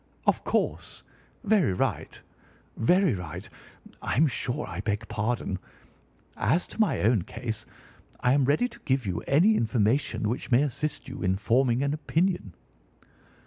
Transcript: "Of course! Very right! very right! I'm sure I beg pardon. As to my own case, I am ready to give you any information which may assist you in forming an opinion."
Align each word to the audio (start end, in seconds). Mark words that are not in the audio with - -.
"Of 0.25 0.43
course! 0.43 1.03
Very 1.43 1.73
right! 1.73 2.19
very 2.75 3.13
right! 3.13 3.47
I'm 4.01 4.25
sure 4.25 4.65
I 4.65 4.81
beg 4.81 5.07
pardon. 5.07 5.59
As 6.35 6.65
to 6.69 6.81
my 6.81 7.01
own 7.01 7.21
case, 7.21 7.67
I 8.19 8.33
am 8.33 8.45
ready 8.45 8.67
to 8.67 8.79
give 8.79 9.05
you 9.05 9.19
any 9.27 9.55
information 9.55 10.27
which 10.27 10.49
may 10.49 10.63
assist 10.63 11.07
you 11.07 11.21
in 11.21 11.35
forming 11.35 11.83
an 11.83 11.93
opinion." 11.93 12.55